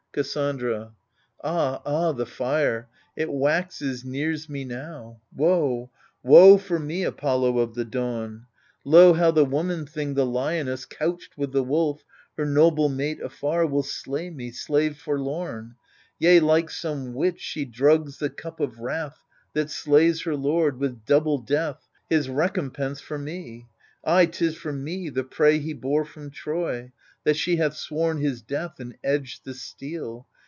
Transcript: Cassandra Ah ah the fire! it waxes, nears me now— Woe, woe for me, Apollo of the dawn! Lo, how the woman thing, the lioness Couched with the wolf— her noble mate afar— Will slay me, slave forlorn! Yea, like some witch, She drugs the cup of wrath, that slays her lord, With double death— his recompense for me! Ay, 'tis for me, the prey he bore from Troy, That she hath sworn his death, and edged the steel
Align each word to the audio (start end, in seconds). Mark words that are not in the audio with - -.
Cassandra 0.13 0.91
Ah 1.41 1.81
ah 1.85 2.11
the 2.11 2.25
fire! 2.25 2.89
it 3.15 3.31
waxes, 3.31 4.03
nears 4.03 4.49
me 4.49 4.65
now— 4.65 5.21
Woe, 5.37 5.89
woe 6.21 6.57
for 6.57 6.77
me, 6.79 7.03
Apollo 7.05 7.59
of 7.59 7.75
the 7.75 7.85
dawn! 7.85 8.45
Lo, 8.83 9.13
how 9.13 9.31
the 9.31 9.45
woman 9.45 9.85
thing, 9.85 10.15
the 10.15 10.25
lioness 10.25 10.85
Couched 10.85 11.37
with 11.37 11.53
the 11.53 11.63
wolf— 11.63 12.03
her 12.37 12.45
noble 12.45 12.89
mate 12.89 13.21
afar— 13.21 13.65
Will 13.65 13.83
slay 13.83 14.29
me, 14.29 14.51
slave 14.51 14.97
forlorn! 14.97 15.75
Yea, 16.19 16.41
like 16.41 16.69
some 16.69 17.13
witch, 17.13 17.39
She 17.39 17.63
drugs 17.63 18.17
the 18.17 18.29
cup 18.29 18.59
of 18.59 18.79
wrath, 18.79 19.23
that 19.53 19.69
slays 19.71 20.23
her 20.23 20.35
lord, 20.35 20.77
With 20.77 21.05
double 21.05 21.37
death— 21.37 21.87
his 22.09 22.27
recompense 22.27 22.99
for 22.99 23.17
me! 23.17 23.69
Ay, 24.03 24.25
'tis 24.25 24.57
for 24.57 24.73
me, 24.73 25.07
the 25.09 25.23
prey 25.23 25.59
he 25.59 25.71
bore 25.73 26.03
from 26.03 26.31
Troy, 26.31 26.91
That 27.23 27.35
she 27.37 27.57
hath 27.57 27.75
sworn 27.75 28.17
his 28.17 28.41
death, 28.41 28.79
and 28.79 28.97
edged 29.03 29.45
the 29.45 29.53
steel 29.53 30.25